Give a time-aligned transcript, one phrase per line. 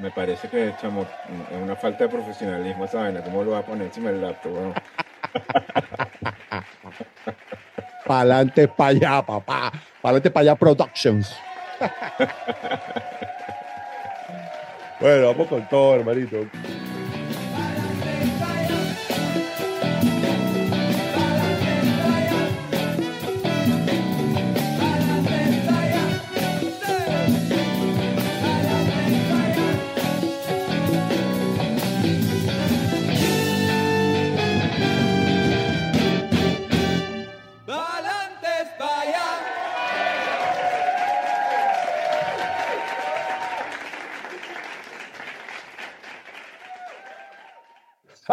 [0.00, 1.06] me parece que, chamo,
[1.50, 3.22] es una falta de profesionalismo vaina.
[3.22, 4.52] ¿Cómo lo va a poner encima del laptop?
[4.52, 4.74] Bueno?
[8.06, 9.72] Pa'lante para allá, papá.
[10.00, 11.34] Pa'lante para allá Productions.
[15.00, 16.46] bueno, vamos con todo, hermanito.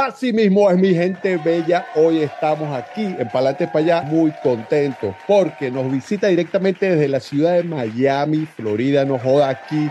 [0.04, 1.88] Así mismo es mi gente bella.
[1.96, 7.22] Hoy estamos aquí en Palante para allá muy contentos porque nos visita directamente desde la
[7.22, 9.06] ciudad de Miami, Florida.
[9.06, 9.90] Nos joda aquí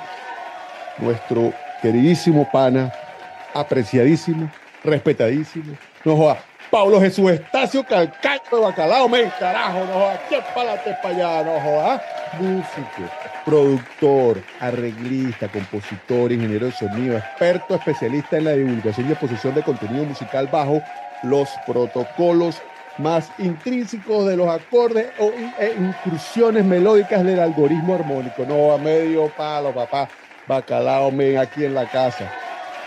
[0.98, 2.92] nuestro queridísimo pana,
[3.54, 4.52] apreciadísimo,
[4.84, 5.78] respetadísimo.
[6.04, 10.20] Nos joda Pablo Jesús Estacio Calcacho de Bacalao, men, carajo, no joda.
[10.28, 11.42] ¿Qué Palante para allá?
[11.42, 12.02] No joda.
[12.38, 13.10] Músico
[13.44, 20.04] productor, arreglista, compositor, ingeniero de sonido, experto especialista en la divulgación y exposición de contenido
[20.04, 20.80] musical bajo
[21.22, 22.60] los protocolos
[22.98, 28.44] más intrínsecos de los acordes o e incursiones melódicas del algoritmo armónico.
[28.46, 30.08] No, a medio palo, papá,
[30.46, 32.30] bacalao, men, aquí en la casa.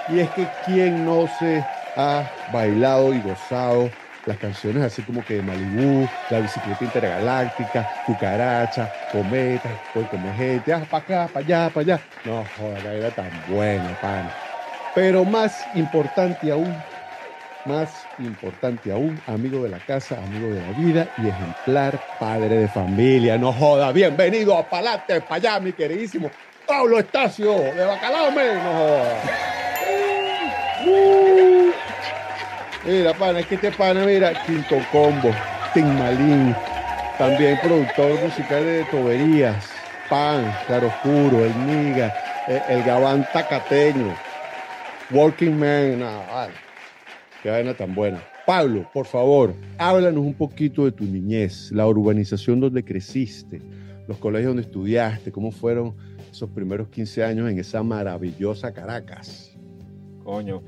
[0.07, 1.65] Y es que quien no se
[1.97, 3.89] ha bailado y gozado
[4.25, 10.73] las canciones así como que de Malibú, la bicicleta intergaláctica, cucaracha, cometa, voy como gente,
[10.73, 11.99] ah, para acá, para allá, para allá.
[12.23, 14.29] No, joder, era tan buena, pan.
[14.93, 16.75] Pero más importante aún,
[17.65, 22.67] más importante aún, amigo de la casa, amigo de la vida y ejemplar padre de
[22.67, 23.37] familia.
[23.37, 26.31] No joda, bienvenido a Palate, para allá, mi queridísimo
[26.65, 29.15] Pablo Estacio, de Bacalao, no joda.
[32.85, 35.31] Mira, pana, es que este pana, mira, Quinto Combo,
[35.73, 36.55] Tim Malín,
[37.17, 39.71] también productor musical de Toberías,
[40.07, 42.13] Pan, Claro Oscuro, El Niga,
[42.47, 44.13] el, el Gabán Tacateño,
[45.09, 46.49] Working Man, nada.
[47.41, 48.21] Qué vaina tan buena.
[48.45, 53.63] Pablo, por favor, háblanos un poquito de tu niñez, la urbanización donde creciste,
[54.07, 55.95] los colegios donde estudiaste, cómo fueron
[56.31, 59.57] esos primeros 15 años en esa maravillosa Caracas.
[60.23, 60.61] Coño.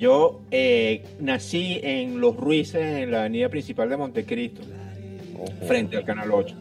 [0.00, 4.62] Yo eh, nací en Los Ruices, en la avenida principal de Montecristo,
[5.38, 6.56] Ojo, frente al Canal 8.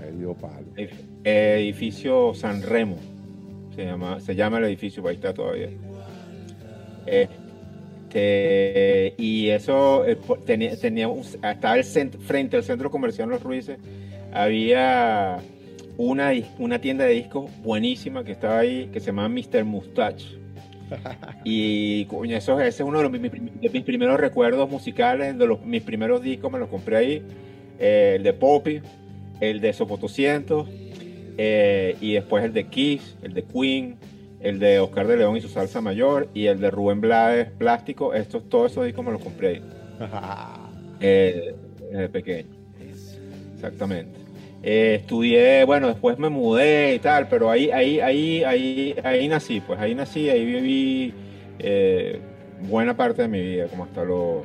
[0.00, 0.64] ahí dio palo.
[0.76, 0.92] Edif-
[1.24, 2.96] Edificio San Remo.
[3.74, 5.70] Se llama, se llama el edificio, ahí está todavía.
[8.08, 13.42] Este, y eso eh, tenía, tenía un- estaba el cent- frente al centro comercial Los
[13.42, 13.78] Ruices.
[14.32, 15.38] Había
[15.96, 19.64] una, una tienda de discos buenísima que estaba ahí, que se llamaba Mr.
[19.64, 20.38] Mustache.
[21.44, 25.46] Y coño, eso, ese es uno de, los- mis, de mis primeros recuerdos musicales, de
[25.46, 27.22] los, mis primeros discos me los compré ahí.
[27.78, 28.80] Eh, el de Poppy,
[29.40, 30.68] el de Sopo 200,
[31.38, 33.96] eh, y después el de Kiss, el de Queen,
[34.40, 38.14] el de Oscar de León y su salsa mayor, y el de Rubén Blades Plástico.
[38.14, 39.62] Estos, todos esos discos me los compré ahí,
[41.00, 41.54] eh,
[41.90, 42.48] desde pequeño.
[43.54, 44.21] Exactamente.
[44.64, 49.60] Eh, estudié, bueno, después me mudé y tal, pero ahí, ahí, ahí, ahí, ahí nací,
[49.60, 51.12] pues ahí nací, ahí viví
[51.58, 52.20] eh,
[52.68, 54.44] buena parte de mi vida, como hasta los,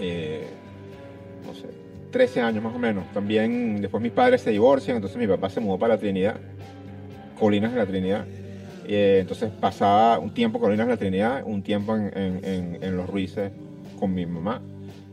[0.00, 0.46] eh,
[1.46, 1.66] no sé,
[2.10, 3.04] 13 años más o menos.
[3.12, 6.36] También después mis padres se divorcian, entonces mi papá se mudó para la Trinidad,
[7.38, 8.24] Colinas de la Trinidad.
[8.90, 13.52] Entonces pasaba un tiempo en Colinas de la Trinidad, un tiempo en, Los Ruices
[14.00, 14.62] con mi mamá.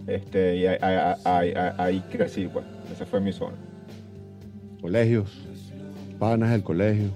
[0.07, 2.63] Este, y ahí- ahí crecí, pues.
[2.93, 3.57] Esa fue mi zona.
[4.85, 5.31] Colegios,
[6.19, 7.09] panas del colegio.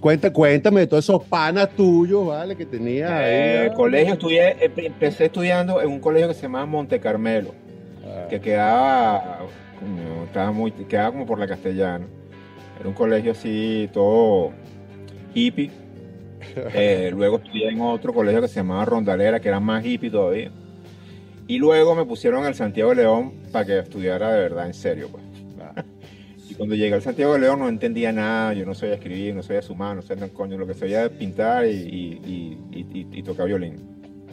[0.00, 2.56] Cuenta, cuéntame de todos esos panas tuyos, ¿vale?
[2.56, 3.24] Que tenías ahí.
[3.30, 3.74] Eh, ¿ah?
[3.76, 7.54] colegio, estudié, eh, empecé estudiando en un colegio que se llamaba Monte Carmelo,
[8.04, 9.46] Ah, que quedaba,
[10.24, 12.04] estaba muy, quedaba como por la castellana.
[12.80, 14.50] Era un colegio así, todo
[15.34, 15.70] hippie.
[16.74, 20.50] Eh, luego estudié en otro colegio que se llamaba Rondalera, que era más hippie todavía.
[21.46, 25.08] Y luego me pusieron al Santiago de León para que estudiara de verdad, en serio,
[25.12, 25.27] pues.
[26.48, 29.42] Y cuando llegué al Santiago de León no entendía nada, yo no sabía escribir, no
[29.42, 33.76] sabía sumar, no sabía coño, lo que sabía pintar y, y- y- y- tocar violín.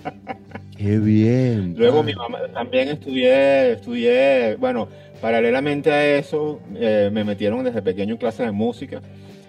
[0.77, 1.73] Qué bien.
[1.77, 4.87] Luego mi mamá también estudié, estudié, bueno,
[5.21, 9.01] paralelamente a eso eh, me metieron desde pequeño en clases de música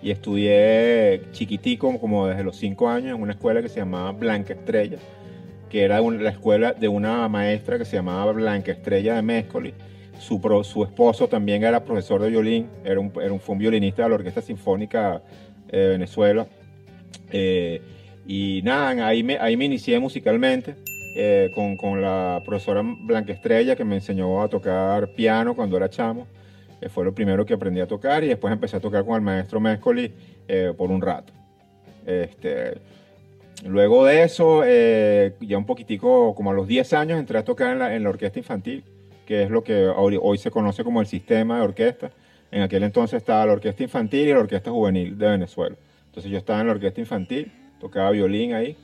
[0.02, 4.54] y estudié chiquitico, como desde los cinco años, en una escuela que se llamaba Blanca
[4.54, 4.98] Estrella,
[5.68, 9.74] que era la escuela de una maestra que se llamaba Blanca Estrella de Méscoli.
[10.18, 13.58] Su, pro- su esposo también era profesor de violín, era un, era un, fue un
[13.58, 15.22] violinista de la Orquesta Sinfónica
[15.68, 16.46] eh, de Venezuela.
[17.30, 17.80] Eh,
[18.26, 20.74] y nada, ahí me, ahí me inicié musicalmente
[21.16, 25.88] eh, con, con, la profesora Blanca Estrella que me enseñó a tocar piano cuando era
[25.88, 26.26] chamo.
[26.80, 29.22] Eh, fue lo primero que aprendí a tocar y después empecé a tocar con el
[29.22, 30.12] maestro Mescoli
[30.76, 31.32] por un rato.
[32.06, 32.78] Este,
[33.64, 37.78] luego de eso, ya un poquitico, como a los 10 años, entré a tocar en
[37.80, 38.84] la, en la orquesta infantil,
[39.26, 42.12] que es lo que hoy, hoy se conoce como el sistema de orquesta.
[42.50, 45.76] En aquel entonces estaba la orquesta infantil y la orquesta juvenil de Venezuela.
[46.06, 48.76] Entonces yo estaba en la orquesta infantil, tocaba violín ahí.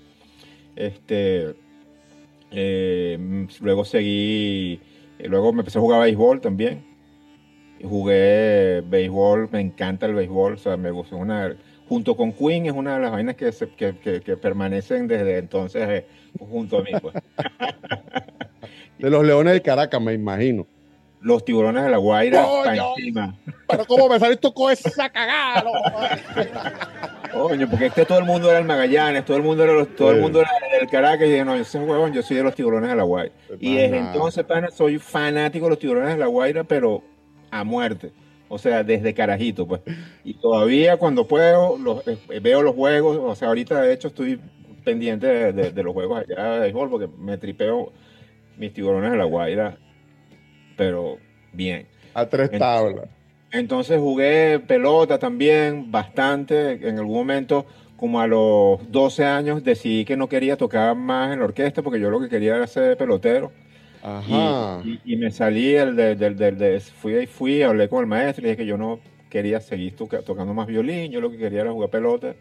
[0.76, 1.54] Este,
[2.50, 4.80] eh, luego seguí,
[5.18, 6.84] eh, luego me empecé a jugar béisbol también.
[7.82, 11.56] Jugué béisbol, me encanta el béisbol, o sea, me gusta una,
[11.88, 16.06] junto con Queen es una de las vainas que, que, permanecen desde entonces eh,
[16.38, 16.90] junto a mí.
[17.00, 17.14] Pues.
[18.98, 20.66] de los Leones del Caracas, me imagino
[21.22, 22.44] los tiburones de la Guaira
[22.74, 23.34] encima.
[23.68, 25.64] Pero cómo me saliste con esa cagada,
[27.32, 30.20] Coño, porque este todo el mundo era el Magallanes, todo el mundo era, todo el
[30.20, 30.50] mundo era
[30.80, 33.04] el Caracas, y dije, no, yo soy huevón, yo soy de los tiburones de la
[33.04, 33.32] Guaira.
[33.58, 37.02] y desde entonces, pana, soy fanático de los tiburones de la Guaira, pero
[37.50, 38.12] a muerte.
[38.48, 39.80] O sea, desde carajito, pues.
[40.24, 44.38] Y todavía cuando puedo, los, eh, veo los juegos, o sea, ahorita de hecho estoy
[44.84, 47.92] pendiente de, los juegos allá de béisbol, porque me tripeo
[48.56, 49.78] mis tiburones de la Guaira
[50.76, 51.18] pero
[51.52, 51.86] bien.
[52.14, 53.08] A tres tablas.
[53.50, 56.88] Entonces jugué pelota también bastante.
[56.88, 57.66] En algún momento,
[57.96, 62.00] como a los 12 años, decidí que no quería tocar más en la orquesta porque
[62.00, 63.52] yo lo que quería era ser pelotero.
[64.02, 64.82] Ajá.
[65.04, 68.66] Y, me salí del, del, del, fui, fui, hablé con el maestro y dije que
[68.66, 68.98] yo no
[69.30, 72.34] quería seguir tocando más violín, yo lo que quería era jugar pelota.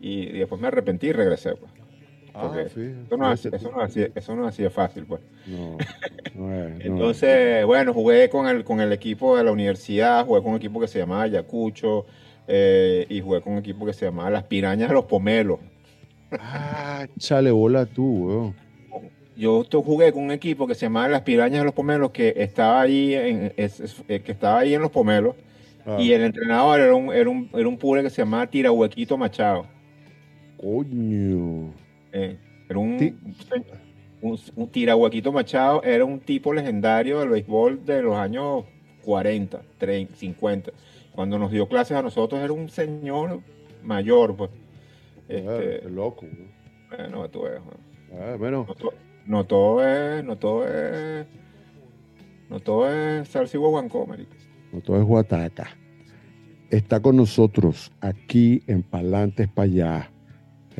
[0.00, 1.54] Y, después me arrepentí y regresé.
[1.54, 1.72] Pues.
[2.40, 3.26] Ah, eso, no
[3.80, 5.20] hacía, eso, no hacía, fácil, pues.
[6.80, 10.80] Entonces, bueno, jugué con el, con el equipo de la universidad, jugué con un equipo
[10.80, 12.06] que se llamaba Ayacucho
[12.48, 15.60] eh, y jugué con un equipo que se llamaba Las Pirañas de los Pomelos.
[16.32, 18.70] Ah, chale bola tú, weón.
[19.36, 22.82] Yo jugué con un equipo que se llamaba Las Pirañas de los Pomelos, que estaba
[22.82, 25.34] ahí en, eh, que estaba ahí en los Pomelos,
[25.86, 25.96] ah.
[25.98, 29.66] y el entrenador era un, era un, era un pure que se llamaba Tirahuequito Machado.
[30.58, 31.72] Coño.
[32.12, 33.36] Eh, era un,
[34.22, 38.64] un, tirahuequito Machado, era un tipo legendario del béisbol de los años
[39.04, 40.72] 40, 30, 50.
[41.12, 43.40] Cuando nos dio clases a nosotros era un señor
[43.82, 44.50] mayor, pues.
[45.28, 46.26] Este, loco.
[46.88, 47.60] Bueno, tú ves.
[48.12, 48.66] Ah, bueno.
[49.26, 51.26] No, todo es, no todo es,
[52.48, 55.68] no todo es salsa y No todo es guataca.
[56.70, 60.10] Está con nosotros aquí en Palantes para allá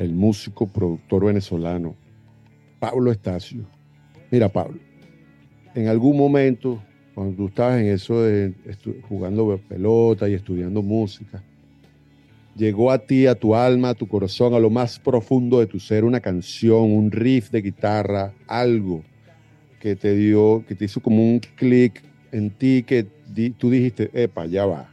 [0.01, 1.95] el músico productor venezolano
[2.79, 3.63] Pablo Estacio.
[4.31, 4.79] Mira, Pablo,
[5.75, 6.81] en algún momento,
[7.13, 8.53] cuando tú estabas en eso de
[9.07, 11.43] jugando pelota y estudiando música,
[12.55, 15.79] llegó a ti, a tu alma, a tu corazón, a lo más profundo de tu
[15.79, 19.03] ser, una canción, un riff de guitarra, algo
[19.79, 22.01] que te dio, que te hizo como un clic
[22.31, 23.05] en ti, que
[23.57, 24.90] tú dijiste, epa, ya va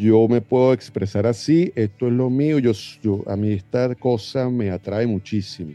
[0.00, 4.48] yo me puedo expresar así, esto es lo mío, yo, yo, a mí esta cosa
[4.48, 5.74] me atrae muchísimo.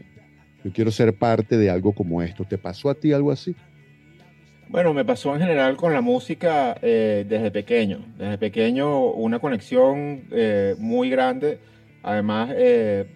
[0.64, 2.44] Yo quiero ser parte de algo como esto.
[2.44, 3.54] ¿Te pasó a ti algo así?
[4.68, 8.04] Bueno, me pasó en general con la música eh, desde pequeño.
[8.18, 11.60] Desde pequeño una conexión eh, muy grande,
[12.02, 13.06] además eh,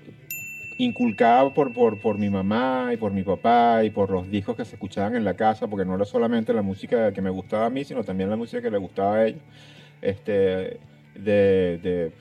[0.78, 4.64] inculcada por, por, por, mi mamá y por mi papá y por los discos que
[4.64, 7.70] se escuchaban en la casa, porque no era solamente la música que me gustaba a
[7.70, 9.42] mí, sino también la música que le gustaba a ellos.
[10.00, 10.78] Este,
[11.14, 12.12] de,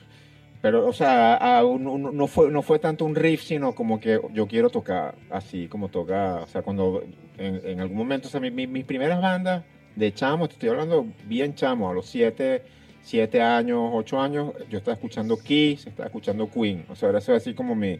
[0.60, 4.68] pero, o sea, no, fue, no fue tanto un riff, sino como que yo quiero
[4.68, 7.02] tocar así, como tocar, o sea, cuando
[7.38, 9.64] en, algún momento, o sea, mis primeras bandas
[9.96, 12.62] de chamo, te estoy hablando bien chamo, a los siete,
[13.02, 17.54] siete años, ocho años, yo estaba escuchando Kiss, estaba escuchando Queen, o sea, era así
[17.54, 17.98] como mi,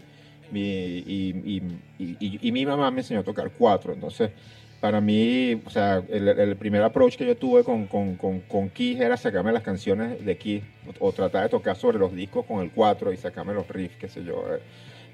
[0.52, 1.62] mi y,
[1.99, 4.32] y, mi mamá me enseñó a tocar cuatro, entonces
[4.81, 9.17] para mí, o sea, el, primer approach que yo tuve con, con, con, Kiss era
[9.19, 10.63] sacarme las canciones de Kiss
[10.99, 14.09] o, tratar de tocar sobre los discos con el 4 y sacarme los riffs, qué
[14.09, 14.61] sé yo, eh,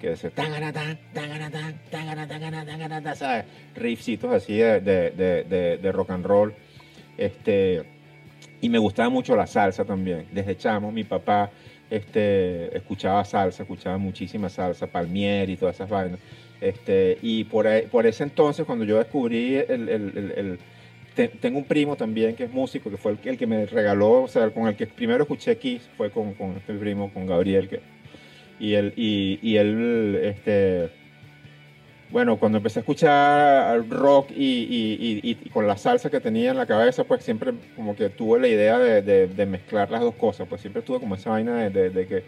[0.01, 0.31] que decía
[3.17, 3.45] ¿sabes?
[3.75, 6.55] Riffcitos así de, de, de, rock and roll.
[7.19, 7.83] Este,
[8.61, 10.29] y me gustaba mucho la salsa también.
[10.33, 11.51] Desde chamo, mi papá
[11.91, 16.21] este, escuchaba salsa, escuchaba muchísima salsa, palmier y todas esas vainas.
[16.61, 20.59] Este, y por, por ese entonces, cuando yo descubrí el,
[21.41, 24.29] tengo un primo también que es músico, que fue el, el, que me regaló, o
[24.29, 27.81] sea, con el que primero escuché Kiss, fue con, con este primo, con Gabriel, que,
[28.59, 30.91] y él, y él, este,
[32.11, 37.05] bueno, cuando empecé a escuchar rock y, con la salsa que tenía en la cabeza,
[37.05, 41.01] pues siempre como que tuve la idea de, mezclar las dos cosas, pues siempre tuve
[41.01, 42.23] como esa vaina de, que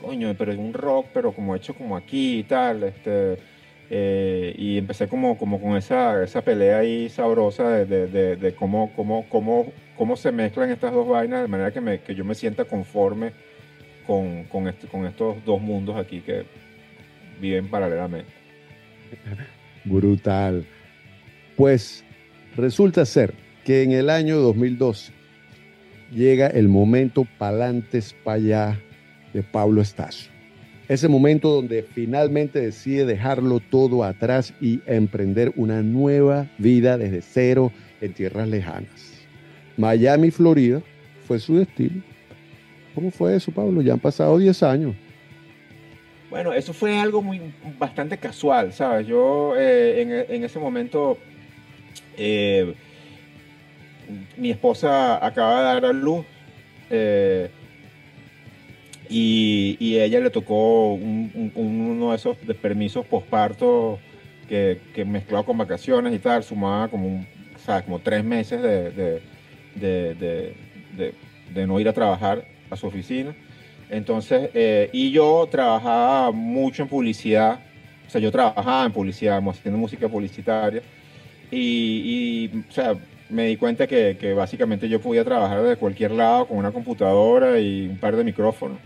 [0.00, 3.38] coño, pero es un rock, pero como hecho como aquí y tal, este,
[3.88, 9.72] eh, y empecé como, como con esa, esa pelea ahí sabrosa de, cómo, cómo, cómo,
[9.96, 13.32] cómo se mezclan estas dos vainas de manera que, que yo me sienta conforme
[14.06, 16.44] con, con estos dos mundos aquí que
[17.40, 18.41] viven paralelamente.
[19.84, 20.64] Brutal.
[21.56, 22.04] Pues
[22.56, 25.12] resulta ser que en el año 2012
[26.12, 28.80] llega el momento pa'lantes pa' allá
[29.32, 30.30] de Pablo Estacio.
[30.88, 37.72] Ese momento donde finalmente decide dejarlo todo atrás y emprender una nueva vida desde cero
[38.00, 39.12] en tierras lejanas.
[39.76, 40.82] Miami, Florida,
[41.26, 42.02] fue su destino.
[42.94, 43.80] ¿Cómo fue eso, Pablo?
[43.80, 44.94] Ya han pasado 10 años.
[46.32, 47.42] Bueno, eso fue algo muy
[47.78, 49.06] bastante casual, ¿sabes?
[49.06, 51.18] Yo eh, en, ese momento
[52.16, 52.74] eh,
[54.38, 56.24] mi esposa acaba de dar a luz
[56.88, 57.50] eh,
[59.10, 63.98] y, ella le tocó uno de esos permisos posparto
[64.48, 67.26] que, que mezclado con vacaciones y tal, sumaba como, un,
[67.84, 69.20] como tres meses de,
[71.66, 73.34] no ir a trabajar a su oficina.
[73.90, 77.60] Entonces, eh, y yo trabajaba mucho en publicidad,
[78.06, 80.82] o sea, yo trabajaba en publicidad, haciendo música publicitaria,
[81.50, 82.94] y, y o sea,
[83.28, 87.58] me di cuenta que, que, básicamente yo podía trabajar de cualquier lado con una computadora
[87.58, 88.78] y un par de micrófonos.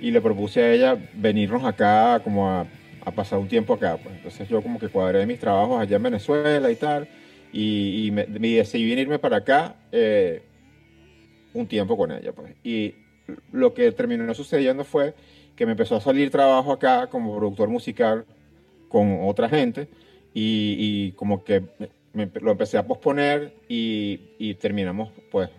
[0.00, 2.66] Y le propuse a ella venirnos acá como a,
[3.04, 3.96] a pasar un tiempo acá.
[3.96, 4.14] Pues.
[4.16, 7.08] Entonces yo como que cuadré mis trabajos allá en Venezuela y tal.
[7.52, 10.42] Y, y me, decidí venirme para acá eh,
[11.52, 12.32] un tiempo con ella.
[12.32, 12.52] Pues.
[12.64, 12.94] Y
[13.52, 15.14] lo que terminó sucediendo fue
[15.56, 18.24] que me empezó a salir trabajo acá como productor musical
[18.88, 19.88] con otra gente.
[20.36, 21.62] Y, y como que
[22.14, 25.50] lo empecé a posponer y, terminamos pues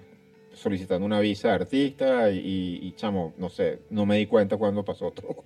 [0.53, 5.11] solicitando una visa de artista y, chamo, no sé, no me di cuenta cuando pasó
[5.11, 5.43] todo.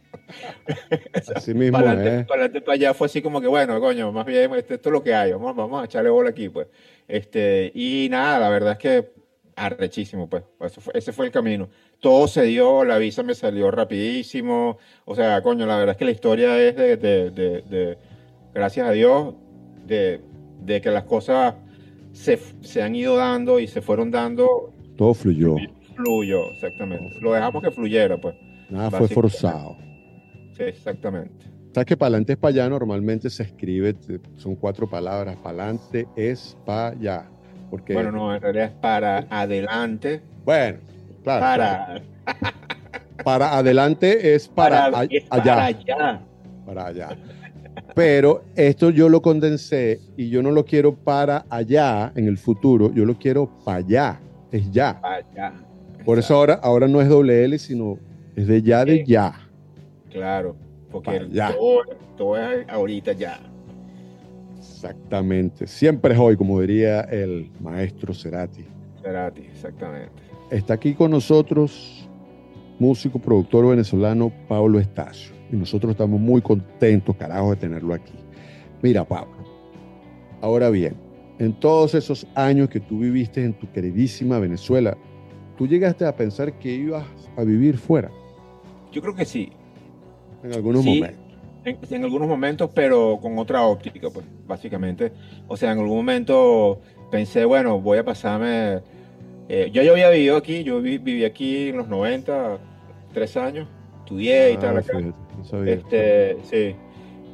[1.35, 4.53] Así mismo, para adelante, para, para, allá fue así como que, bueno, coño, más bien
[4.53, 6.67] este, esto es lo que hay, vamos, vamos a echarle bola aquí, pues.
[7.07, 9.11] Este, y nada, la verdad es que
[9.55, 10.43] arrechísimo, pues,
[10.93, 11.69] ese fue el camino.
[11.99, 16.05] Todo se dio, la visa me salió rapidísimo, o sea, coño, la verdad es que
[16.05, 17.97] la historia es de, de, de
[18.53, 19.35] gracias a Dios,
[19.85, 20.21] de
[20.61, 21.55] de que las cosas
[22.11, 24.73] se, se, han ido dando y se fueron dando.
[24.97, 25.55] Todo fluyó.
[25.95, 27.19] Fluyó, exactamente.
[27.21, 28.35] Lo dejamos que fluyera, pues.
[28.69, 29.77] Nada fue forzado.
[30.55, 31.45] Sí, exactamente.
[31.73, 33.95] Sabes que para adelante es para allá normalmente se escribe,
[34.37, 35.37] son cuatro palabras.
[35.37, 37.29] Para adelante es para allá.
[37.69, 37.93] Porque...
[37.93, 40.21] Bueno, no, en realidad es para adelante.
[40.43, 40.79] Bueno,
[41.23, 41.41] claro.
[41.41, 42.01] Para.
[43.23, 45.19] Para adelante es para, allá.
[45.29, 46.21] Para allá.
[46.65, 47.17] Para allá.
[47.95, 52.93] Pero esto yo lo condensé y yo no lo quiero para allá en el futuro,
[52.93, 54.19] yo lo quiero para allá,
[54.51, 54.99] es ya.
[55.03, 55.53] allá.
[56.05, 57.97] Por eso ahora, ahora no es doble L, sino
[58.35, 59.33] es de ya, de ya.
[60.09, 60.55] Claro,
[60.91, 61.53] porque ya.
[62.17, 63.39] Todo, es ahorita ya.
[64.57, 68.65] Exactamente, siempre es hoy, como diría el maestro Cerati.
[69.01, 70.28] Cerati, exactamente.
[70.49, 72.09] Está aquí con nosotros
[72.79, 78.13] músico, productor venezolano Pablo Estacio y nosotros estamos muy contentos, carajo, de tenerlo aquí.
[78.81, 79.35] Mira, Pablo,
[80.41, 80.95] ahora bien,
[81.37, 84.97] en todos esos años que tú viviste en tu queridísima Venezuela,
[85.57, 87.05] ¿tú llegaste a pensar que ibas
[87.37, 88.09] a vivir fuera?
[88.91, 89.51] Yo creo que sí.
[90.43, 91.19] En algunos momentos.
[91.65, 95.11] En, algunos momentos, pero con otra óptica, pues, básicamente.
[95.47, 96.79] O sea, en algún momento
[97.11, 98.81] pensé, bueno, voy a pasarme...
[99.51, 102.59] Eh, yo ya había vivido aquí, yo viví aquí en los 90,
[103.11, 103.67] tres años,
[104.03, 104.99] estudié y ah, tal acá.
[105.65, 106.75] Este, sí.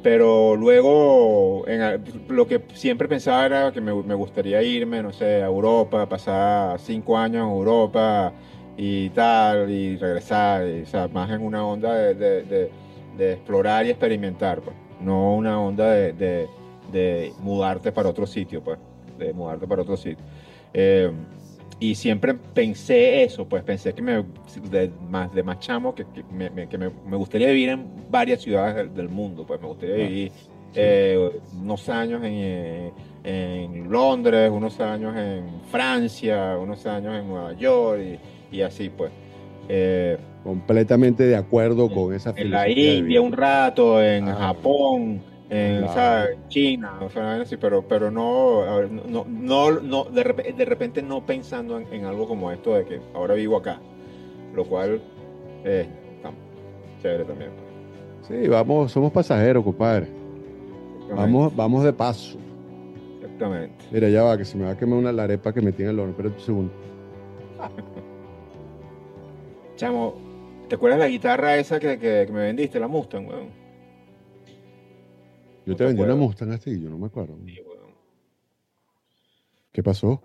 [0.02, 5.46] Pero luego, en, lo que siempre pensaba era que me, gustaría irme, no sé, a
[5.46, 8.32] Europa, pasar cinco años en Europa
[8.78, 12.70] y tal, y regresar, o sea, más en una onda de,
[13.18, 14.76] explorar y experimentar, pues.
[15.00, 16.48] No una onda de,
[17.40, 18.78] mudarte para otro sitio, pues.
[19.18, 20.24] De mudarte para otro sitio.
[20.72, 21.10] Eh,
[21.78, 24.24] y siempre pensé eso, pues pensé que me,
[24.70, 29.08] de, más, de más chamo, que, me, que me, gustaría vivir en varias ciudades del,
[29.10, 30.32] mundo, pues me gustaría ah, vivir
[30.74, 31.30] eh,
[31.60, 32.92] unos años en,
[33.24, 38.00] en, Londres, unos años en Francia, unos años en Nueva York
[38.52, 39.12] y, y así pues.
[39.68, 42.66] Eh, Completamente de acuerdo con esa filosofía.
[42.68, 44.34] En la India un rato, en ah.
[44.34, 45.86] Japón en
[46.48, 51.78] China, o sea, pero, pero no, no, no, no de, repente, de repente no pensando
[51.78, 53.80] en, algo como esto de que ahora vivo acá,
[54.54, 55.00] lo cual
[55.64, 55.86] es
[57.00, 57.50] chévere también.
[58.22, 60.08] Sí, vamos, somos pasajeros, compadre.
[61.14, 62.36] Vamos, vamos de paso.
[63.20, 63.84] Exactamente.
[63.92, 66.00] Mira, ya va, que se me va a quemar una larepa que me tiene el
[66.00, 66.10] horno.
[66.10, 66.72] Espera un segundo.
[69.76, 70.14] Chamo,
[70.68, 73.65] ¿Te acuerdas la guitarra esa que, que- que me vendiste, la Mustang, weón?
[75.66, 76.14] Yo No te vendí una.
[76.14, 77.36] Mustang así, yo no me acuerdo.
[77.44, 77.58] Sí.
[79.72, 80.22] ¿Qué pasó?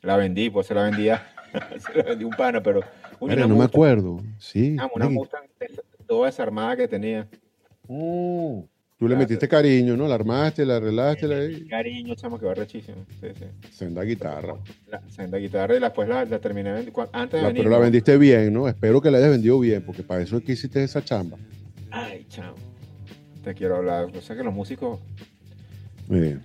[0.00, 1.26] La vendí, pues se la vendía.
[1.78, 2.80] se la vendí un pana, pero.
[3.18, 4.22] Uy, Mira, no me acuerdo.
[4.38, 4.76] Sí.
[4.80, 5.44] ah, una Mustang
[6.06, 7.28] toda desarmada que tenía.
[7.88, 8.60] Mm.
[8.98, 10.06] Tú le metiste cariño, ¿no?
[10.06, 12.98] La armaste, la arreglaste, la Cariño, chamo, que va rechísimo.
[13.18, 13.44] Sí, sí.
[13.72, 14.56] senda guitarra.
[14.88, 17.08] La senda guitarra y después la, la terminé vendiendo.
[17.12, 17.62] Antes de La- venir.
[17.62, 18.68] pero la vendiste bien, ¿no?
[18.68, 21.38] Espero que la hayas vendido bien, porque para eso es que hiciste esa chamba.
[21.90, 22.54] Ay, chamo.
[23.42, 24.06] Te quiero hablar.
[24.16, 24.98] O sea que los músicos.
[26.08, 26.42] Muy bien.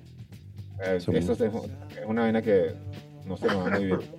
[0.84, 1.42] eh, es, es
[2.08, 2.74] una vaina que
[3.25, 4.00] no se nos da muy bien.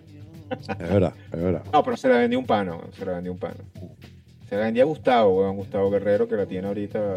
[0.49, 1.65] Es verdad, es verdad.
[1.73, 3.57] No, pero se la vendí un pano, se la vendí un pano.
[4.49, 7.15] Se la vendí a Gustavo, weón, Gustavo Guerrero, que la tiene ahorita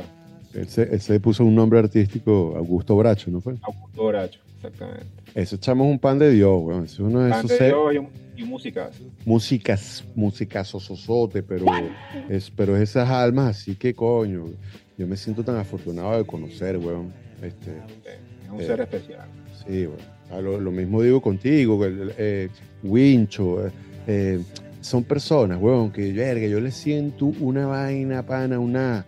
[0.56, 3.54] Él se, él se puso un nombre artístico, Augusto Bracho, ¿no fue?
[3.62, 5.06] Augusto Bracho, exactamente.
[5.36, 6.84] Ese chamo es un pan de Dios, weón.
[6.86, 9.04] Ese Es uno de Pan esos de Dios y, y un musicazo.
[9.26, 11.66] músicas, músicas sososote, pero
[12.30, 14.46] es, pero esas almas así que coño.
[14.98, 17.14] Yo me siento tan afortunado de conocer, weón.
[17.42, 18.66] Este, Es un Eh.
[18.66, 19.28] ser especial.
[19.66, 20.44] sí, weón.
[20.44, 22.50] Lo, lo mismo digo contigo, eh,
[22.84, 23.72] Wincho, eh,
[24.06, 24.40] eh,
[24.82, 29.06] son personas, weón, que verga, yo le siento una vaina, pana, una,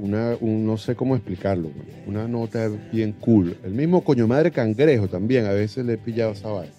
[0.00, 1.70] una, un- no sé cómo explicarlo,
[2.06, 3.56] una nota bien cool.
[3.64, 6.72] El mismo coño madre cangrejo también, a veces le he pillado esa vaina.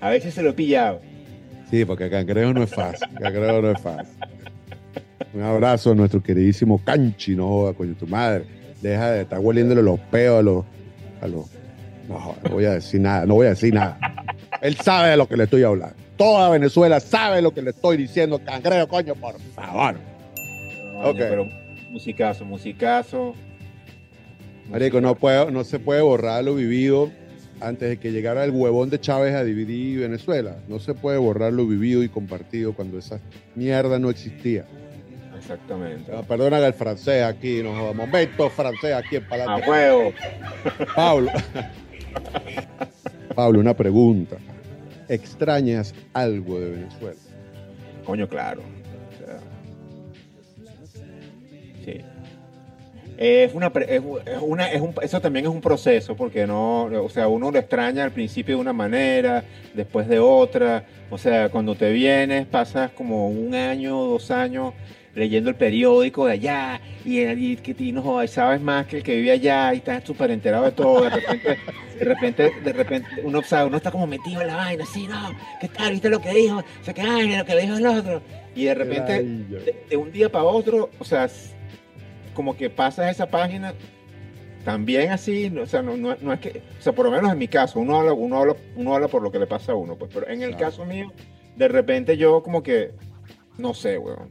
[0.00, 1.00] A veces se lo he pillado.
[1.70, 3.08] Sí, porque cangrejo no es fácil.
[3.20, 4.14] Cangrejo no es fácil.
[5.34, 8.44] Un abrazo a nuestro queridísimo Canchi, no joda, coño, tu madre.
[8.82, 10.64] Deja de estar hueliéndole los peos a los.
[11.20, 11.46] A los
[12.08, 13.98] no, no voy a decir nada, no voy a decir nada.
[14.62, 15.94] Él sabe de lo que le estoy hablando.
[16.20, 18.38] Toda Venezuela sabe lo que le estoy diciendo.
[18.44, 19.94] Cangrejo, coño, por favor.
[19.94, 21.16] Coño, Ok.
[21.16, 21.48] Pero
[21.88, 23.32] musicazo, musicazo.
[24.70, 27.10] Marico, no, puedo, no se puede borrar lo vivido
[27.62, 30.58] antes de que llegara el huevón de Chávez a dividir Venezuela.
[30.68, 33.18] No se puede borrar lo vivido y compartido cuando esa
[33.54, 34.66] mierda no existía.
[35.38, 36.12] Exactamente.
[36.14, 37.94] Ah, Perdona el francés aquí, no joda.
[37.94, 39.70] Momento francés aquí en A Palante.
[39.70, 40.12] huevo.
[40.94, 41.30] Pablo.
[43.34, 44.36] Pablo, una pregunta.
[45.10, 47.18] ¿Extrañas algo de Venezuela?
[48.04, 48.62] Coño, claro.
[51.84, 52.00] Sí.
[53.18, 54.02] Es una, es
[54.40, 58.04] una, es un, eso también es un proceso, porque no, o sea, uno lo extraña
[58.04, 59.42] al principio de una manera,
[59.74, 60.84] después de otra.
[61.10, 64.74] O sea, cuando te vienes, pasas como un año, dos años
[65.14, 69.16] leyendo el periódico de allá y, y que y no sabes más que el que
[69.16, 71.02] vive allá y estás súper enterado de todo.
[71.02, 71.58] De repente,
[71.98, 75.32] de repente, de repente uno sabe, uno está como metido en la vaina, así, no,
[75.60, 75.92] ¿qué tal?
[75.92, 76.58] ¿Viste lo que dijo?
[76.58, 78.22] O sea, que ay, lo que dijo el otro.
[78.54, 81.28] Y de repente, de, de un día para otro, o sea,
[82.34, 83.74] como que pasas esa página
[84.64, 87.38] también así, o sea, no, no- no es que, o sea, por lo menos en
[87.38, 89.96] mi caso, uno habla, uno habla, uno habla por lo que le pasa a uno,
[89.96, 90.64] pues, pero en el Claro.
[90.66, 91.10] caso mío,
[91.56, 92.90] de repente yo como que,
[93.58, 94.28] no sé, weón,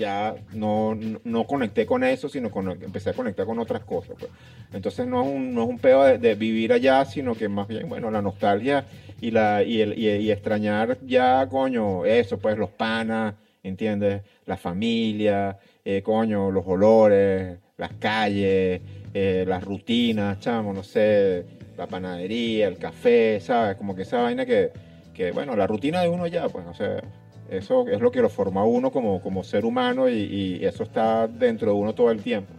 [0.00, 4.16] ya no, no, no conecté con eso, sino con, empecé a conectar con otras cosas,
[4.18, 4.32] pues.
[4.72, 7.68] Entonces no es un, no es un pedo de, de vivir allá, sino que más
[7.68, 8.86] bien, bueno, la nostalgia
[9.20, 14.22] y, la, y, el, y, y extrañar ya, coño, eso, pues los panas, ¿entiendes?
[14.46, 18.80] La familia, eh, coño, los olores, las calles,
[19.12, 21.44] eh, las rutinas, chamo, no sé,
[21.76, 23.76] la panadería, el café, ¿sabes?
[23.76, 24.70] Como que esa vaina que,
[25.12, 27.02] que, bueno, la rutina de uno ya, pues, o sea,
[27.50, 31.72] eso es lo que lo forma uno como, como ser humano y, eso está dentro
[31.72, 32.52] de uno todo el tiempo.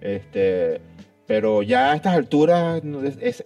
[0.00, 0.80] Este,
[1.26, 2.82] pero ya a estas alturas,
[3.20, 3.44] es,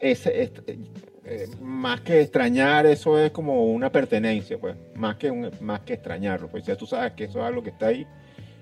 [1.28, 6.48] eh, más que extrañar, eso es como una pertenencia, pues, más que, más que extrañarlo,
[6.48, 8.06] pues ya tú sabes que eso es algo que está ahí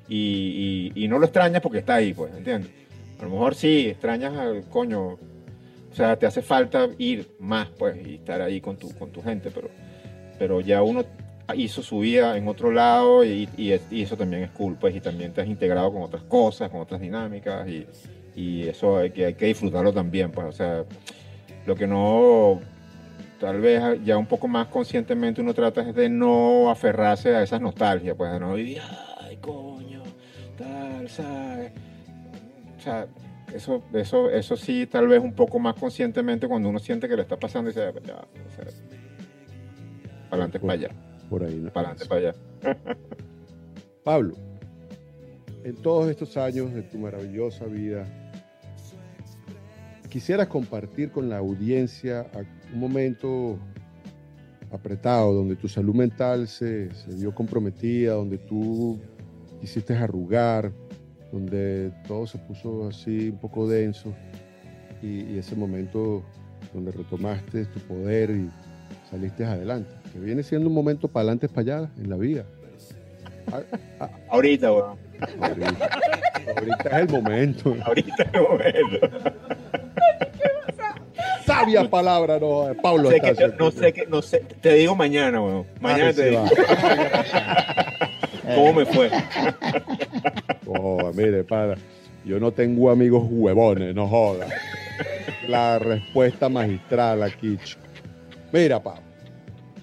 [0.08, 2.70] y, y- y no lo extrañas porque está ahí, pues, ¿entiendes?
[3.20, 7.96] A lo mejor sí, extrañas al coño, o sea, te hace falta ir más, pues,
[8.06, 9.68] y estar ahí con tu, con tu gente, pero,
[10.38, 11.04] pero ya uno
[11.56, 14.94] hizo su vida en otro lado y, y es- y eso también es cool, pues,
[14.96, 17.86] y también te has integrado con otras cosas, con otras dinámicas y,
[18.68, 20.84] eso hay que, hay que disfrutarlo también, pues, o sea,
[21.66, 22.60] lo que no,
[23.38, 27.60] tal vez ya un poco más conscientemente uno trata es de no aferrarse a esas
[27.60, 28.80] nostalgias, pues, de no vivir,
[29.20, 30.02] ay, coño,
[30.58, 31.72] tal, ¿sabes?
[32.76, 33.06] O sea,
[33.54, 37.22] eso, eso, eso sí, tal vez un poco más conscientemente cuando uno siente que le
[37.22, 38.64] está pasando y dice, ya, o sea,
[40.28, 40.88] para adelante, para allá,
[41.28, 41.56] Por ahí.
[41.56, 41.72] ¿no?
[41.72, 42.34] para adelante, para allá.
[44.04, 44.34] Pablo,
[45.64, 48.04] en todos estos años de tu maravillosa vida,
[50.10, 52.26] quisieras compartir con la audiencia
[52.72, 53.58] un momento
[54.70, 59.00] apretado, donde tu salud mental se, se vio comprometida, donde tú
[59.60, 60.70] quisiste arrugar,
[61.32, 64.14] donde todo se puso así un poco denso,
[65.02, 66.22] y, y ese momento
[66.72, 68.50] donde retomaste tu poder y
[69.10, 70.03] saliste adelante.
[70.14, 72.44] Que viene siendo un momento para adelante, para allá en la vida.
[74.30, 74.96] Ahorita, weón.
[75.40, 75.88] Ahorita,
[76.56, 77.76] ahorita es el momento.
[77.84, 79.08] Ahorita es el momento.
[81.44, 83.10] Sabia palabra, no, eh, Pablo.
[83.10, 84.38] Sé que- no sé qué, no sé.
[84.60, 85.66] Te digo mañana, weón.
[85.80, 86.44] Mañana Ay, te digo.
[88.54, 89.10] ¿Cómo me fue?
[90.66, 91.74] Oh, mire, para.
[92.24, 94.46] Yo no tengo amigos huevones, no joda.
[95.48, 97.58] La respuesta magistral aquí.
[98.52, 99.02] Mira, Pablo.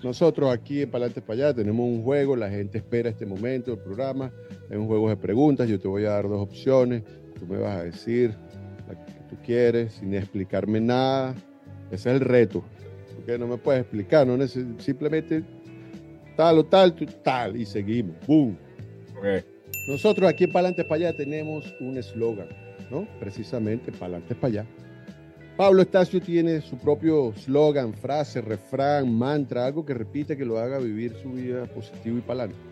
[0.03, 3.79] Nosotros aquí en Palante para allá tenemos un juego, la gente espera este momento del
[3.79, 4.31] programa.
[4.69, 7.03] Es un juego de preguntas, yo te voy a dar dos opciones.
[7.39, 8.35] Tú me vas a decir
[8.87, 11.35] la que tú quieres sin explicarme nada.
[11.91, 12.63] Ese es el reto.
[13.15, 15.43] Porque no me puedes explicar, no simplemente
[16.35, 18.15] tal o tal, tal, y seguimos.
[18.25, 18.57] ¡Boom!
[19.87, 22.47] Nosotros aquí en Palantes para allá tenemos un eslogan,
[22.89, 23.07] ¿no?
[23.19, 24.65] Precisamente Palantes para allá.
[25.57, 30.79] Pablo Estacio tiene su propio eslogan, frase, refrán, mantra, algo que repite que lo haga
[30.79, 32.63] vivir su vida positivo y para adelante.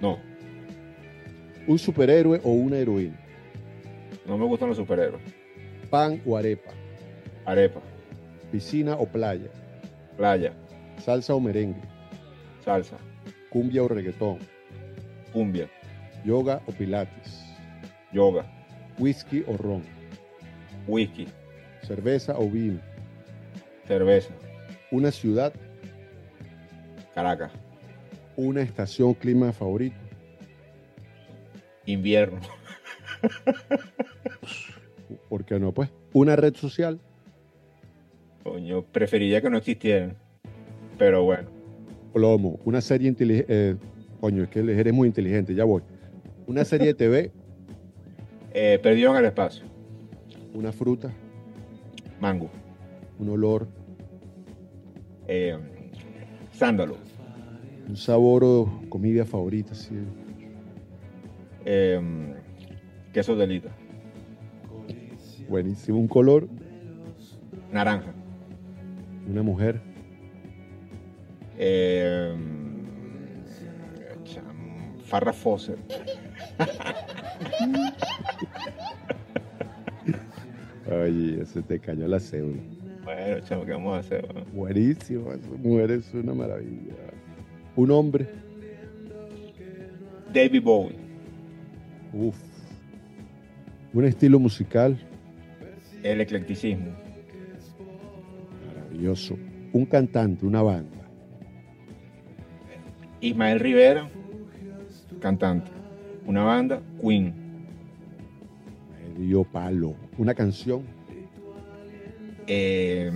[0.00, 0.18] No,
[1.66, 3.18] Un superhéroe o una heroína,
[4.26, 5.20] no me gustan los superhéroes.
[5.90, 6.70] pan o arepa,
[7.44, 7.80] Arepa,
[8.52, 9.50] piscina o playa,
[10.16, 10.52] playa,
[11.04, 11.80] salsa o merengue,
[12.64, 12.96] salsa,
[13.50, 14.38] cumbia o reggaetón,
[15.32, 15.68] cumbia,
[16.24, 17.42] yoga o pilates,
[18.12, 18.46] yoga,
[18.98, 19.82] whisky o ron,
[20.86, 21.26] whisky,
[21.82, 22.80] cerveza o vino,
[23.86, 24.32] cerveza,
[24.90, 25.52] una ciudad,
[27.14, 27.52] Caracas,
[28.36, 29.96] una estación clima favorito,
[31.86, 32.40] invierno,
[35.28, 35.72] ¿por qué no?
[35.72, 37.00] Pues, una red social,
[38.42, 40.16] coño, preferiría que no existieran.
[40.98, 41.48] Pero bueno,
[42.12, 43.76] plomo, una serie inteligente,
[44.20, 45.82] coño, es que eres muy inteligente, ya voy.
[46.46, 47.32] Una serie de TV,
[48.54, 49.64] eh, perdido en el espacio,
[50.54, 51.12] una fruta,
[52.20, 52.50] mango,
[53.18, 53.68] un olor,
[55.26, 55.58] eh,
[56.52, 56.96] sándalo,
[57.88, 59.96] un sabor o comida favorita, sí.
[61.64, 62.00] eh,
[63.12, 63.70] queso de lita,
[65.48, 66.48] buenísimo, un color,
[67.72, 68.12] naranja,
[69.28, 69.80] una mujer,
[71.56, 72.34] eh,
[75.04, 75.78] Farrah Fawcett,
[81.08, 82.60] Oye, se te cayó la cédula.
[83.02, 84.28] Bueno, chamo, ¿qué vamos a hacer?
[84.52, 86.94] Buenísimo, esa mujer es una maravilla.
[87.76, 88.28] Un hombre,
[90.32, 90.96] David Bowie,
[92.12, 92.36] uff.
[93.94, 94.98] Un estilo musical,
[96.02, 96.92] el eclecticismo,
[98.66, 99.38] maravilloso.
[99.72, 101.08] Un cantante, una banda,
[103.20, 104.10] Ismael Rivera,
[105.20, 105.70] cantante,
[106.26, 107.32] una banda, Queen,
[109.18, 109.94] medio palo.
[110.18, 110.82] Una canción,
[112.48, 113.10] eh,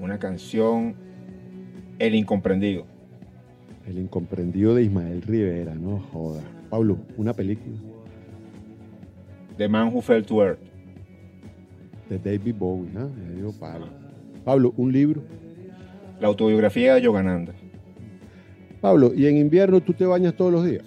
[0.00, 0.94] una canción,
[1.98, 2.86] El Incomprendido,
[3.86, 6.42] El incomprendido de Ismael Rivera, no joda.
[6.70, 7.76] Pablo, una película
[9.58, 10.60] The Man Who Fell to Earth,
[12.08, 13.10] de David Bowie, ¿no?
[13.10, 13.86] Medio palo.
[14.44, 15.22] Pablo, un libro.
[16.18, 17.52] la autobiografía de Yogananda.
[18.80, 20.84] Pablo, ¿y en invierno tú te bañas todos los días?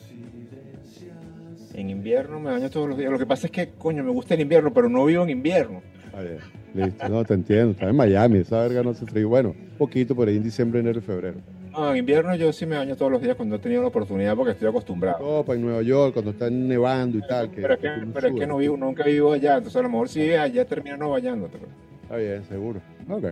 [1.75, 3.11] En invierno me baño todos los días.
[3.11, 5.81] Lo que pasa es que, coño, me gusta el invierno, pero no vivo en invierno.
[6.19, 6.39] Bien,
[6.73, 7.09] listo.
[7.09, 7.71] No, te entiendo.
[7.71, 9.29] Estás en Miami, esa verga no hace frío.
[9.29, 11.37] Bueno, un poquito por ahí en diciembre, enero y febrero.
[11.71, 14.35] No, en invierno yo sí me baño todos los días cuando he tenido la oportunidad
[14.35, 15.17] porque estoy acostumbrado.
[15.17, 17.49] Copa en Nueva York, cuando está nevando y tal.
[17.49, 18.47] Que, Pero es que, pero es que sudas.
[18.47, 21.57] no vivo, nunca vivo allá, entonces a lo mejor si vives allá terminas no bañándote.
[21.57, 21.71] pero-
[22.03, 22.79] Está bien, seguro.
[23.09, 23.23] Ok.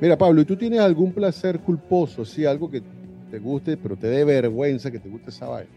[0.00, 2.24] Mira, Pablo, ¿y tú tienes algún placer culposo?
[2.24, 2.80] Sí, algo que
[3.30, 5.70] te guste, pero te dé vergüenza que te guste esa vaina.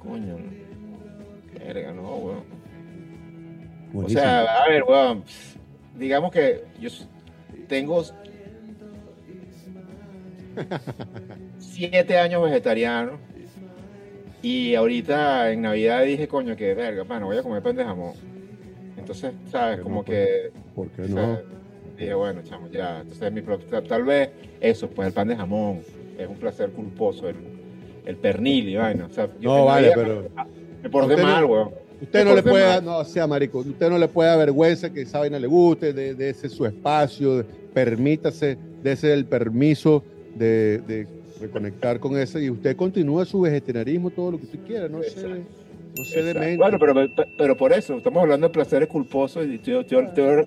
[0.00, 0.36] Coño,
[1.64, 2.38] verga, no, weón.
[3.94, 5.22] O sea, a ver, weón,
[5.98, 6.90] digamos que yo
[7.68, 8.02] tengo
[11.58, 13.18] siete años vegetariano
[14.42, 18.12] y ahorita en Navidad dije, coño, que verga, no voy a comer pan de jamón.
[18.96, 19.80] Entonces, ¿sabes?
[19.80, 21.38] Como no, que ¿Por qué no?
[21.96, 23.00] dije, bueno, chamo, ya.
[23.00, 23.42] Entonces, mi
[23.88, 24.30] tal, vez
[24.60, 25.80] eso, pues el pan de jamón
[26.18, 27.36] es un placer culposo, el,
[28.04, 29.06] el pernil y vaina.
[29.06, 30.28] O sea, yo No, vale, Navidad pero
[30.82, 31.83] Me porté mal, weón.
[32.00, 32.84] Usted no le puede, mal.
[32.84, 36.14] no sea marico, usted no le puede dar vergüenza que esa vaina le guste, de,
[36.14, 40.04] de ese su espacio, de- permítase, ese el permiso
[40.34, 41.06] de, de
[41.40, 45.08] reconectar con ese y usted continúa su vegetarianismo todo lo que usted quiera, no se,
[45.08, 45.44] Exacto.
[45.96, 46.56] no se demente.
[46.56, 46.94] Bueno, pero,
[47.38, 50.40] pero por eso, estamos hablando de placeres culposos y estoy, estoy- estoy-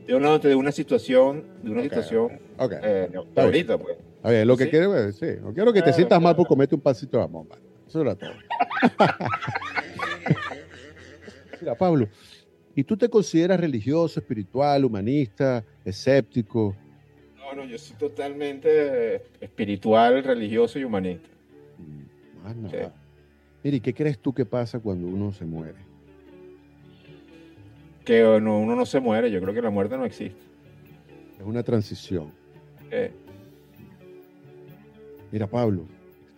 [0.00, 3.96] estoy hablando de una situación, de una situación Ok, eh, ahorita, pues.
[4.22, 4.70] a ver, lo que sí.
[4.70, 7.22] quiero es, sí, no quiero que te Claro, sientas mal por comerte un pasito de
[7.24, 7.62] jamón, vale.
[7.86, 8.30] Eso era todo.
[11.62, 12.08] Mira, Pablo,
[12.74, 16.76] ¿y tú te consideras religioso, espiritual, humanista, escéptico?
[17.36, 21.28] No, No, yo soy totalmente espiritual, religioso y humanista.
[21.78, 22.88] Mm, más nada.
[22.88, 22.92] Sí.
[23.62, 25.78] Mire, ¿qué crees tú que pasa cuando uno se muere?
[28.04, 30.42] Que uno no se muere, yo creo que la muerte no existe.
[31.38, 32.32] Es una transición.
[35.30, 35.86] Mira, Pablo,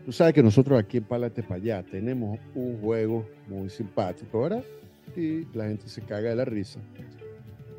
[0.05, 4.63] tú sabes que nosotros aquí en Palate para allá tenemos un juego muy simpático, ¿verdad?
[5.17, 6.81] Y la gente se caga de la risa.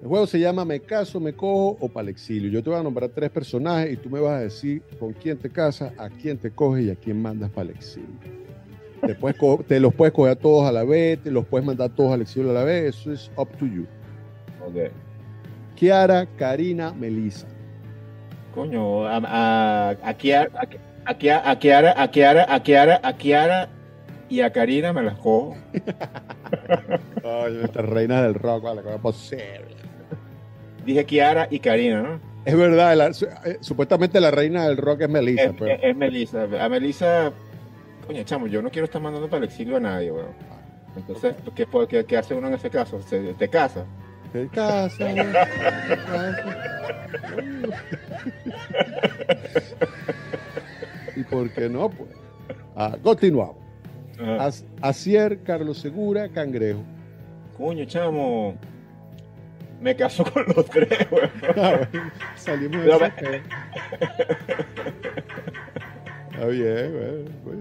[0.02, 2.52] El juego se llama Me caso, me cojo o para exilio.
[2.52, 5.38] Yo te voy a nombrar tres personajes y tú me vas a decir con quién
[5.38, 8.10] te casas, a quién te coges y a quién mandas para el exilio.
[9.02, 9.16] Te,
[9.68, 12.22] te los puedes coger a todos a la vez, te los puedes mandar todos al
[12.22, 13.86] exilio a la vez, eso es up to you.
[14.68, 14.92] Ok.
[15.76, 17.48] Kiara, Karina, Melissa.
[18.54, 23.70] Coño, a, a, a, Kiara, a, a, Kiara, a Kiara, a Kiara, a Kiara
[24.30, 25.56] y a Karina me las cojo.
[27.24, 29.76] Ay, nuestra reina del rock, vale, ¿cómo es posible?
[30.86, 32.20] Dije Kiara y Karina, ¿no?
[32.46, 35.46] Es verdad, la, eh, supuestamente la reina del rock es Melissa.
[35.46, 35.72] Es, pero...
[35.72, 36.44] es, es Melissa.
[36.60, 37.32] A Melissa,
[38.06, 40.28] coño, chamo, yo no quiero estar mandando para el exilio a nadie, weón.
[40.96, 43.02] Entonces, ¿qué, qué, qué hace uno en ese caso?
[43.02, 43.86] ¿Se, ¿Te casa?
[44.32, 46.36] Te casa, te casa.
[51.16, 51.90] ¿Y por qué no?
[51.90, 52.10] Pues.
[52.76, 53.65] Ah, continuamos.
[54.82, 56.84] Acier, Carlos Segura, Cangrejo.
[57.58, 58.56] Coño, chamo.
[59.82, 60.90] Me caso con los tres.
[61.58, 61.88] Ah,
[62.36, 62.92] salimos de
[66.32, 66.94] Está bien,
[67.44, 67.58] güey.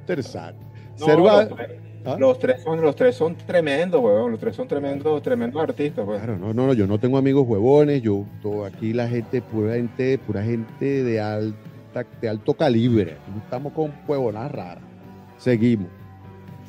[0.00, 0.64] Interesante.
[0.98, 1.42] No, Serva...
[1.42, 1.70] los, tres,
[2.04, 2.16] ¿Ah?
[2.18, 4.30] los, tres son, los tres son tremendos, weón.
[4.30, 6.20] Los tres son tremendos, tremendos artistas, weón.
[6.20, 8.02] Claro, no, no, yo no tengo amigos huevones.
[8.02, 13.16] Yo, todo, aquí la gente, pura gente, pura gente de alta, de alto calibre.
[13.34, 14.93] No estamos con huevonas raras.
[15.44, 15.88] Seguimos.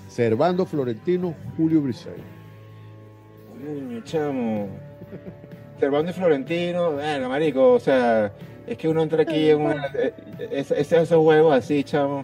[0.09, 2.25] Servando Florentino, Julio Briseño.
[3.49, 4.67] Coño, chamo.
[5.79, 8.33] Servando y Florentino, bueno, marico, o sea,
[8.67, 9.85] es que uno entra aquí en una.
[10.51, 12.23] Ese, esos juegos así, chamo.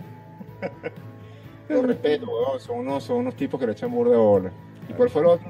[1.70, 2.60] Lo respeto, weón.
[2.60, 4.52] Son unos, son unos tipos que le echan burro de bola.
[4.90, 5.50] ¿Y cuál fue el otro?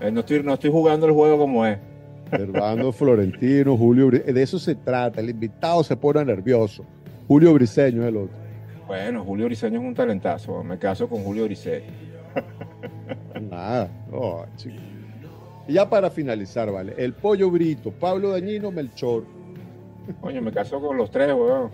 [0.00, 1.76] Eh, no, estoy, no estoy jugando el juego como es.
[2.30, 5.20] Servando Florentino, Julio De eso se trata.
[5.20, 6.84] El invitado se pone nervioso.
[7.26, 8.47] Julio Briseño es el otro.
[8.88, 10.64] Bueno, Julio Briseño es un talentazo.
[10.64, 11.92] Me caso con Julio Briseño.
[13.40, 13.90] Nada.
[14.10, 14.46] Oh,
[15.68, 16.94] y ya para finalizar, ¿vale?
[16.96, 19.24] El pollo brito, Pablo Dañino, Melchor.
[20.22, 21.70] Coño, me casó con los tres, weón.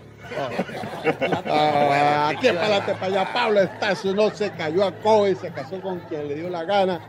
[1.47, 3.33] Ah, aquí para para allá.
[3.33, 6.99] Pablo Estacio no se cayó a coge, se casó con quien le dio la gana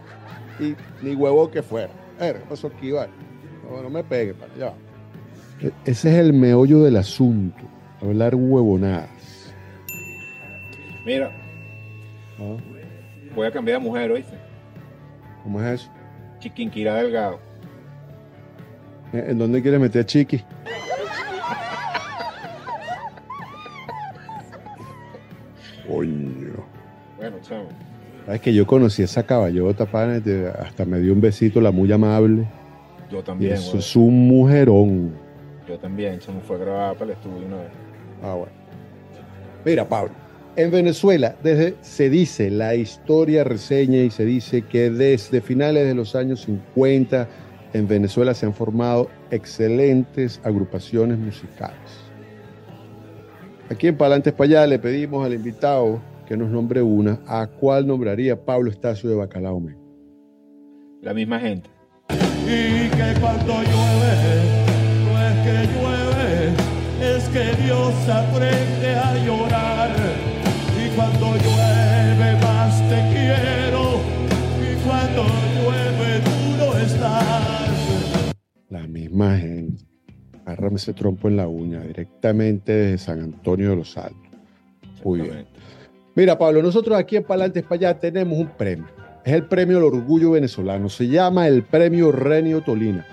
[0.60, 1.92] y ni huevo que fuera.
[2.20, 3.08] ver, eso aquí va.
[3.68, 4.72] No, no me pegue para allá.
[5.60, 7.64] E-, ese es el meollo del asunto.
[8.00, 9.15] Hablar huevonadas.
[11.06, 11.30] Mira.
[12.40, 12.56] ¿Ah?
[13.34, 14.36] Voy a cambiar de mujer, ¿oíste?
[15.44, 15.90] ¿Cómo es eso?
[16.40, 17.38] Chiquinquirá Delgado.
[19.12, 20.42] ¿En dónde quieres meter a Chiqui?
[25.86, 26.66] Coño.
[27.16, 27.68] Bueno, chavo.
[28.26, 30.20] Sabes que yo conocí a esa caballota, pana,
[30.58, 32.48] hasta me dio un besito, la muy amable.
[33.12, 33.52] Yo también.
[33.52, 35.14] eso es un mujerón.
[35.68, 37.70] Yo también, chamo, fue grabada para el estudio una vez.
[38.24, 38.52] Ah, bueno.
[39.64, 40.25] Mira, Pablo.
[40.56, 45.94] En Venezuela, desde, se dice, la historia reseña y se dice que desde finales de
[45.94, 47.28] los años 50
[47.74, 51.76] en Venezuela se han formado excelentes agrupaciones musicales.
[53.68, 57.20] Aquí en Palantes para allá le pedimos al invitado que nos nombre una.
[57.26, 59.62] ¿A cuál nombraría Pablo Estacio de Bacalao
[61.02, 61.68] La misma gente.
[62.46, 64.40] Y que cuando llueve,
[65.04, 69.75] no es que llueve, es que Dios aprende a llorar
[79.16, 79.84] Gente.
[80.44, 84.20] Agárrame ese trompo en la uña directamente desde San Antonio de los Altos.
[85.04, 85.46] Muy bien.
[86.14, 88.86] Mira, Pablo, nosotros aquí en Palantes para allá tenemos un premio.
[89.24, 90.88] Es el premio al orgullo venezolano.
[90.88, 93.04] Se llama el premio Renio Tolina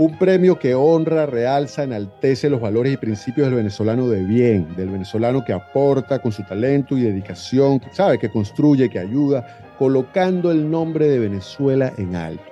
[0.00, 4.88] un premio que honra, realza, enaltece los valores y principios del venezolano de bien, del
[4.88, 10.70] venezolano que aporta con su talento y dedicación, sabe, que construye, que ayuda, colocando el
[10.70, 12.42] nombre de Venezuela en alto.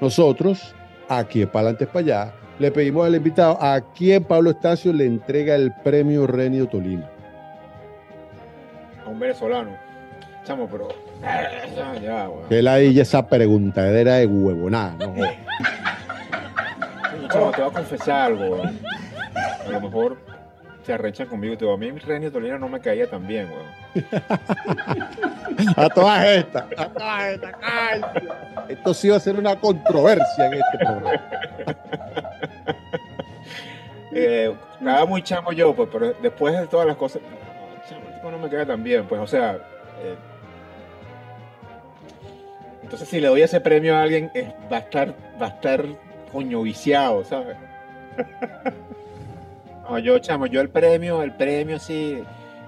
[0.00, 0.75] Nosotros,
[1.08, 5.54] aquí en Palantes para allá, le pedimos al invitado a quien Pablo Estacio le entrega
[5.54, 7.08] el premio Renio Tolima.
[9.04, 9.70] A un venezolano.
[10.44, 10.88] Chamo, pero.
[12.02, 15.14] Ya, Que la esa preguntadera de huevonada, ¿no?
[17.28, 18.62] te voy a confesar algo.
[18.64, 20.16] A lo mejor
[20.84, 23.26] se arrechan conmigo y te digo, a mí mi Renio Tolina no me caía tan
[23.26, 23.66] bien, weón.
[25.76, 27.54] a todas estas, a todas estas,
[28.68, 31.12] Esto sí va a ser una controversia en este programa.
[34.12, 38.38] eh, estaba muy chamo yo, pues, pero después de todas las cosas, no, chamo, no
[38.38, 39.54] me queda tan bien, pues, o sea,
[40.02, 40.16] eh,
[42.82, 44.30] entonces si le doy ese premio a alguien,
[44.72, 45.84] va a estar, va a estar
[46.32, 47.56] coño viciado, ¿sabes?
[49.88, 52.22] no, yo, chamo, yo el premio, el premio sí,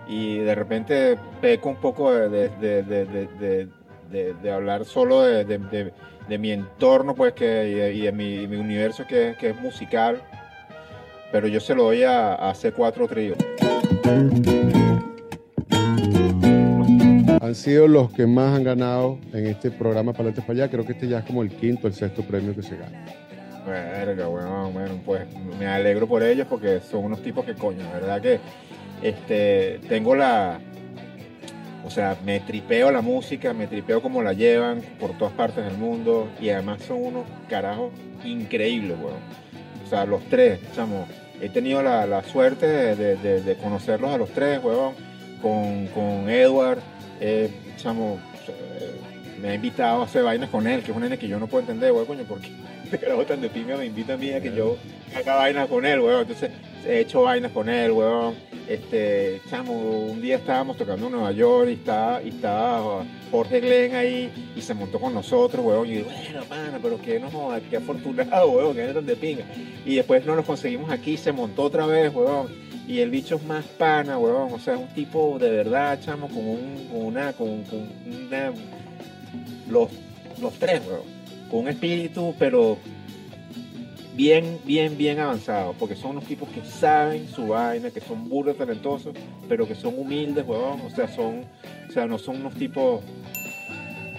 [0.09, 3.68] y de repente peco un poco de, de, de,
[4.42, 5.92] de, hablar solo de,
[6.38, 10.23] mi entorno, pues, que, y de, y de mi, mi universo que, que es musical,
[11.31, 13.35] pero yo se lo doy a, a C4 Trío.
[17.40, 20.71] Han sido los que más han ganado en este programa Paletes para allá.
[20.71, 23.05] Creo que este ya es como el quinto, el sexto premio que se gana.
[23.66, 25.27] Verga, bueno, bueno, pues
[25.59, 28.40] me alegro por ellos porque son unos tipos que coño, la verdad que
[29.02, 30.58] este, tengo la,
[31.84, 35.76] o sea, me tripeo la música, me tripeo como la llevan por todas partes del
[35.78, 37.92] mundo y además son unos carajos
[38.24, 39.18] increíbles, weón.
[39.84, 41.06] O sea, los tres, chamo,
[41.40, 44.92] he tenido la, la suerte de, de- conocerlos a los tres, weón,
[45.40, 46.78] con, con Edward,
[47.20, 49.00] eh, chamo, eh,
[49.40, 51.46] me ha invitado a hacer vainas con él, que es un nene que yo no
[51.46, 52.50] puedo entender, weón, coño, porque
[52.84, 54.76] este carajo tan de pinga me invita a mí a que yo
[55.16, 56.22] haga vainas con él, weón.
[56.22, 56.50] Entonces,
[56.88, 58.35] he hecho vainas con él, weón.
[58.66, 63.94] Este, chamo, un día estábamos tocando en Nueva York y estaba, y estaba Jorge Glenn
[63.94, 65.87] ahí y se montó con nosotros, weón.
[65.88, 67.31] Y bueno, pana, pero que no
[67.68, 69.44] qué afortunado, weón, que era tan de pinga.
[69.85, 72.48] Y después no nos conseguimos aquí, se montó otra vez, weón.
[72.87, 74.53] Y el bicho es más pana, weón.
[74.53, 78.53] O sea, es un tipo de verdad, chamo, con, un, con una, con, con una,
[79.68, 79.90] los,
[80.40, 81.18] los tres, weón.
[81.51, 82.79] Con un espíritu, pero
[84.18, 88.57] bien, bien, bien avanzado, porque son unos tipos que saben su vaina, que son burros
[88.57, 89.14] talentosos,
[89.48, 91.44] pero que son humildes, huevón, o sea, son,
[91.88, 93.00] o sea, no son unos tipos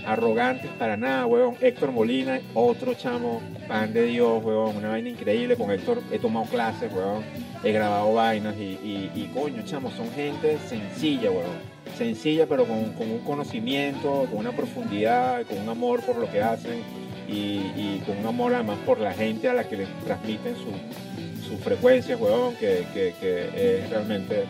[0.05, 1.55] arrogantes para nada, huevón.
[1.59, 6.45] Héctor Molina, otro chamo, pan de Dios, huevón, una vaina increíble, con Héctor he tomado
[6.45, 7.21] clases, huevón,
[7.61, 11.79] he grabado vainas y coño, chamo, son gente sencilla, huevón.
[11.97, 16.41] Sencilla, pero con, con un conocimiento, con una profundidad, con un amor por lo que
[16.41, 16.83] hacen
[17.31, 21.57] y, con un amor además por la gente a la que les transmiten su, su
[21.57, 24.45] frecuencia, huevón, que, que, es realmente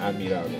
[0.00, 0.56] admirable.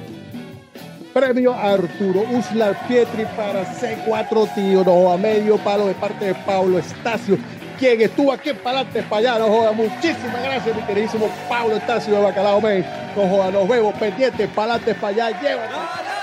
[1.12, 6.78] Premio Arturo Uslar Pietri para C4 Tío, no joda, medio palo de parte de Pablo
[6.78, 7.38] Estacio,
[7.78, 12.14] quien estuvo aquí en Palante para allá, no joda, muchísimas gracias mi queridísimo Pablo Estacio
[12.14, 12.84] de Bacalao Men,
[13.16, 16.13] no joda, nos vemos pendientes, Palante para allá, llévate.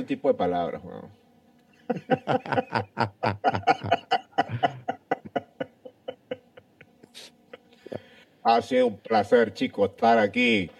[0.00, 1.10] Un tipo de palabras, huevón.
[8.42, 10.70] Ha sido un placer, chicos, estar aquí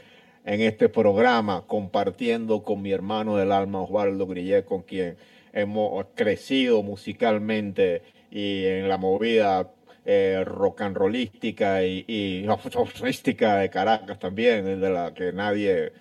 [0.45, 5.17] en este programa compartiendo con mi hermano del alma, Osvaldo Grillet, con quien
[5.53, 9.71] hemos crecido musicalmente y en la movida
[10.05, 15.93] eh, rock and rollística y, y de Caracas también, de la que nadie,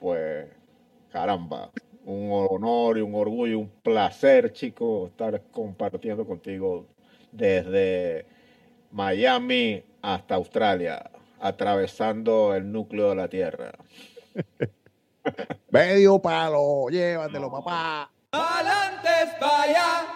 [0.00, 0.46] pues,
[1.12, 1.70] caramba,
[2.04, 6.86] un honor y un orgullo, un placer, chico, estar compartiendo contigo
[7.30, 8.26] desde
[8.90, 11.10] Miami hasta Australia,
[11.40, 13.72] atravesando el núcleo de la Tierra.
[15.70, 18.10] Medio palo, llévatelo papá.
[18.30, 20.12] Pa' allá.